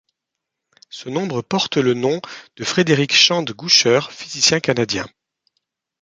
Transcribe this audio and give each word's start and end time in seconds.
Ce 0.89 1.09
nombre 1.09 1.43
porte 1.43 1.77
le 1.77 1.93
nom 1.93 2.21
de 2.55 2.63
Frederick 2.63 3.13
Shand 3.13 3.45
Goucher, 3.51 3.99
physicien 4.11 4.59
canadien. 4.59 5.05